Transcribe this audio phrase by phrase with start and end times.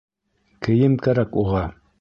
[0.67, 1.65] Кейем кәрәк уға!